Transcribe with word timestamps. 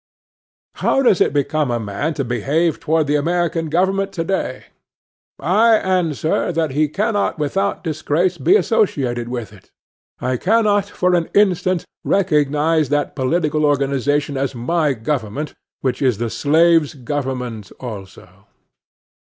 How 0.81 1.03
does 1.03 1.21
it 1.21 1.31
become 1.31 1.69
a 1.69 1.79
man 1.79 2.15
to 2.15 2.23
behave 2.25 2.79
toward 2.79 3.05
the 3.05 3.17
American 3.17 3.69
government 3.69 4.11
today? 4.11 4.63
I 5.37 5.75
answer 5.75 6.51
that 6.51 6.71
he 6.71 6.87
cannot 6.87 7.37
without 7.37 7.83
disgrace 7.83 8.39
be 8.39 8.55
associated 8.55 9.27
with 9.29 9.53
it. 9.53 9.69
I 10.19 10.37
cannot 10.37 10.89
for 10.89 11.13
an 11.13 11.29
instant 11.35 11.85
recognize 12.03 12.89
that 12.89 13.15
political 13.15 13.63
organization 13.63 14.37
as 14.37 14.55
my 14.55 14.93
government 14.93 15.53
which 15.81 16.01
is 16.01 16.17
the 16.17 16.31
slave's 16.31 16.95
government 16.95 17.71
also. 17.79 18.47